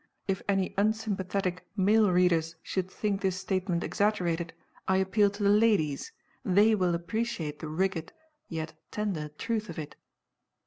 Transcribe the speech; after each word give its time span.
If 0.27 0.41
any 0.49 0.73
unsympathetic 0.79 1.67
male 1.77 2.09
readers 2.11 2.55
should 2.63 2.89
think 2.89 3.21
this 3.21 3.35
statement 3.37 3.83
exaggerated, 3.83 4.51
I 4.87 4.97
appeal 4.97 5.29
to 5.29 5.43
the 5.43 5.49
ladies 5.51 6.11
they 6.43 6.73
will 6.73 6.95
appreciate 6.95 7.59
the 7.59 7.67
rigid, 7.67 8.11
yet 8.49 8.73
tender, 8.89 9.29
truth 9.37 9.69
of 9.69 9.77
it. 9.77 9.95